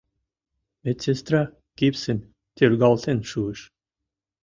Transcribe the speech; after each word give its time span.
Медсестра 0.83 1.43
гипсым 1.77 2.19
тӧргалтен 2.55 3.19
шуыш. 3.29 3.59